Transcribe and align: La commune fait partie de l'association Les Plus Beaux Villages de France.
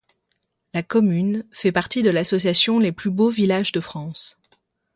La 0.73 0.81
commune 0.81 1.45
fait 1.51 1.71
partie 1.71 2.01
de 2.01 2.09
l'association 2.09 2.79
Les 2.79 2.91
Plus 2.91 3.11
Beaux 3.11 3.29
Villages 3.29 3.71
de 3.71 3.79
France. 3.81 4.35